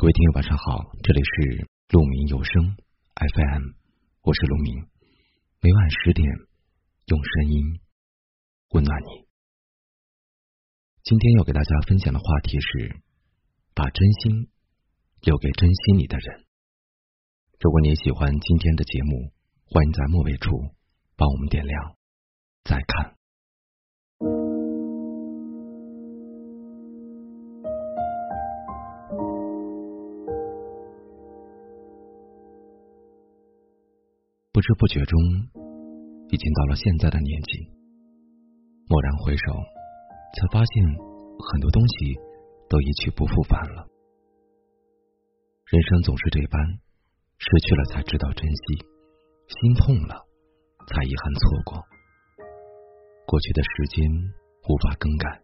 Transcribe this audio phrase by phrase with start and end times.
[0.00, 2.74] 各位听友，晚上好，这里是鹿鸣有声
[3.16, 3.76] FM，
[4.22, 4.88] 我是鹿鸣，
[5.60, 6.26] 每晚十点
[7.04, 7.80] 用声音
[8.70, 9.28] 温暖你。
[11.02, 12.96] 今天要给大家分享的话题是：
[13.74, 14.48] 把真心
[15.20, 16.46] 留给珍惜你的人。
[17.60, 19.34] 如果你喜欢今天的节目，
[19.66, 20.48] 欢迎在末尾处
[21.14, 21.96] 帮我们点亮
[22.64, 23.19] 再看。
[34.60, 35.18] 不知不觉中，
[36.28, 37.64] 已经到了现在的年纪。
[38.90, 39.54] 蓦然回首，
[40.36, 40.84] 才发现
[41.40, 42.12] 很多东西
[42.68, 43.88] 都一去不复返了。
[45.64, 46.60] 人生总是这般，
[47.38, 48.84] 失去了才知道珍惜，
[49.48, 50.28] 心痛了
[50.92, 51.80] 才遗憾错过。
[53.24, 54.04] 过去的时间
[54.68, 55.40] 无法更改，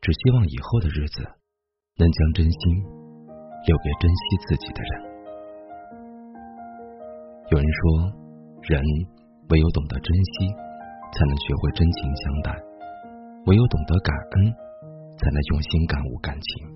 [0.00, 1.20] 只希望以后的日子
[1.98, 2.80] 能将真心
[3.68, 5.12] 留给珍惜自己的人。
[7.50, 8.21] 有人说。
[8.62, 8.78] 人
[9.50, 12.54] 唯有懂得珍惜，才能学会真情相待；
[13.50, 14.54] 唯有懂得感恩，
[15.18, 16.70] 才能用心感悟感情。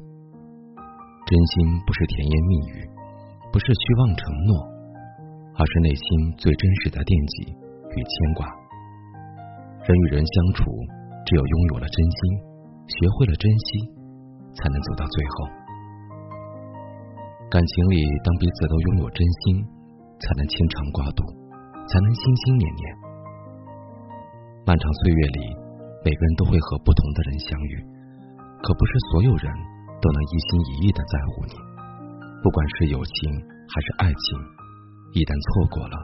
[1.30, 1.54] 真心
[1.86, 2.82] 不是甜言蜜语，
[3.54, 4.50] 不是虚妄承诺，
[5.54, 7.54] 而是内心最真实的惦记
[7.94, 8.50] 与牵挂。
[9.86, 10.66] 人与人相处，
[11.22, 12.18] 只有拥有了真心，
[12.98, 13.94] 学会了珍惜，
[14.58, 15.46] 才能走到最后。
[17.46, 19.62] 感情里，当彼此都拥有真心，
[20.18, 21.45] 才能牵肠挂肚。
[21.86, 22.82] 才能心心念念。
[24.66, 25.40] 漫长岁月里，
[26.04, 27.74] 每个人都会和不同的人相遇，
[28.62, 29.46] 可不是所有人
[30.02, 31.54] 都能一心一意的在乎你。
[32.42, 33.14] 不管是友情
[33.70, 34.26] 还是爱情，
[35.14, 35.96] 一旦错过了，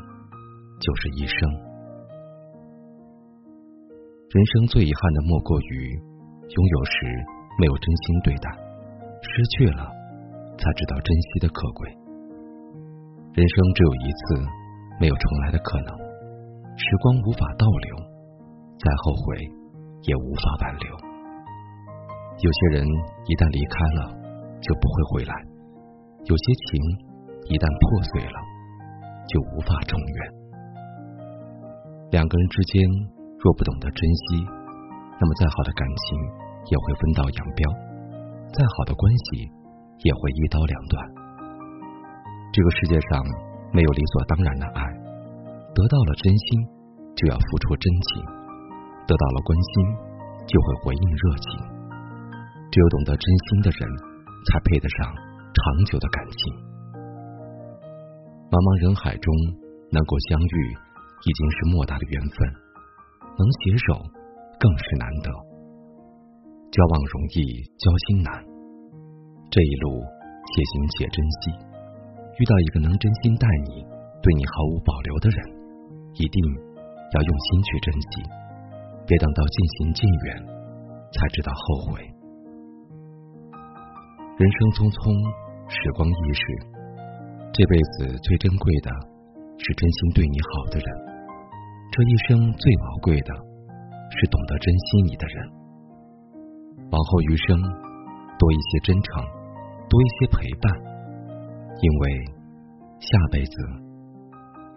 [0.78, 1.36] 就是一生。
[4.30, 5.98] 人生最遗憾的莫过于
[6.46, 6.94] 拥有时
[7.58, 8.46] 没有真心对待，
[9.20, 9.90] 失去了
[10.56, 11.90] 才知道珍惜的可贵。
[13.34, 14.61] 人生只有一次。
[15.02, 15.90] 没有重来的可能，
[16.78, 17.90] 时光无法倒流，
[18.78, 19.34] 再后悔
[20.06, 20.86] 也无法挽留。
[22.38, 22.86] 有些人
[23.26, 24.14] 一旦离开了，
[24.62, 25.34] 就不会回来；
[26.30, 26.78] 有些情
[27.50, 27.82] 一旦破
[28.14, 28.38] 碎了，
[29.26, 30.18] 就无法重圆。
[32.14, 32.78] 两个人之间
[33.42, 34.46] 若不懂得珍惜，
[35.18, 36.14] 那么再好的感情
[36.70, 37.66] 也会分道扬镳，
[38.54, 39.50] 再好的关系
[40.06, 40.94] 也会一刀两断。
[42.54, 43.50] 这个世界上。
[43.72, 44.84] 没有理所当然的爱，
[45.74, 46.46] 得到了真心
[47.16, 48.20] 就要付出真情，
[49.08, 49.72] 得到了关心
[50.44, 51.48] 就会回应热情。
[52.70, 53.80] 只有懂得真心的人，
[54.48, 56.40] 才配得上长久的感情。
[58.52, 59.32] 茫茫人海中
[59.88, 60.56] 能够相遇，
[61.24, 62.44] 已经是莫大的缘分；
[63.40, 64.04] 能携手
[64.60, 65.32] 更是难得。
[66.68, 68.28] 交往容易，交心难，
[69.48, 70.00] 这一路
[70.44, 71.71] 且行且珍惜。
[72.38, 73.84] 遇到一个能真心待你、
[74.22, 75.38] 对你毫无保留的人，
[76.14, 76.38] 一定
[77.12, 78.24] 要用心去珍惜，
[79.06, 80.36] 别等到渐行渐远
[81.12, 82.00] 才知道后悔。
[84.40, 85.12] 人生匆匆，
[85.68, 86.42] 时光易逝，
[87.52, 88.88] 这辈子最珍贵的
[89.60, 90.88] 是真心对你好的人，
[91.92, 93.30] 这一生最宝贵的
[94.08, 95.36] 是懂得珍惜你的人。
[96.90, 97.60] 往后余生，
[98.40, 99.22] 多一些真诚，
[99.86, 100.91] 多一些陪伴。
[101.80, 102.24] 因为
[103.00, 103.52] 下辈子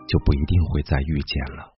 [0.07, 1.74] 就不一定会再遇见了。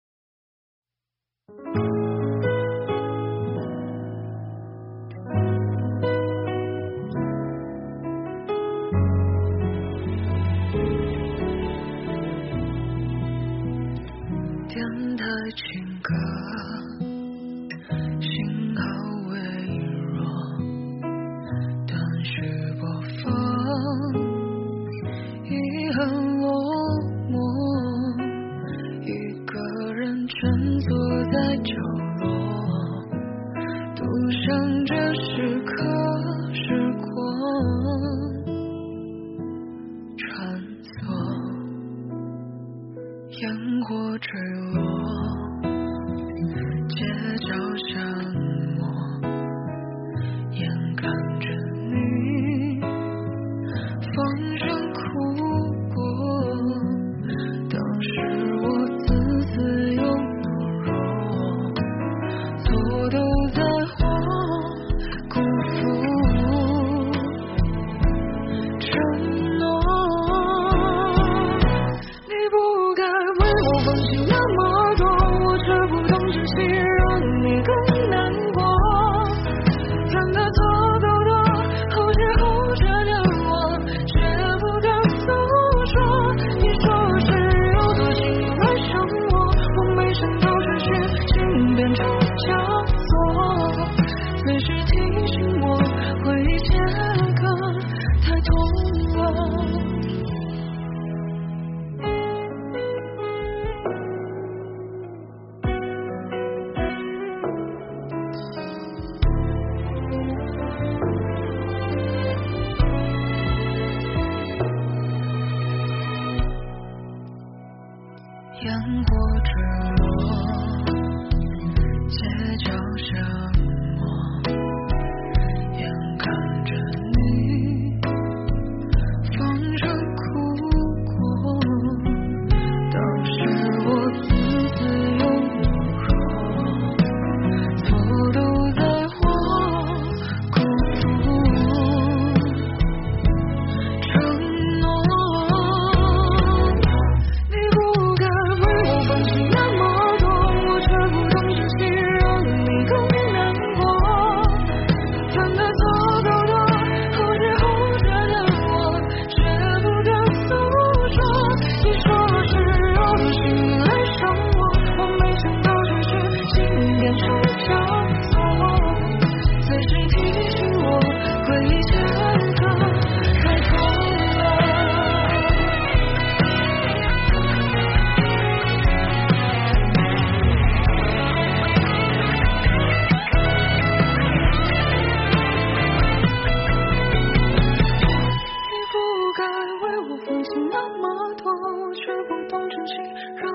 [192.76, 192.94] 勇气
[193.38, 193.55] 让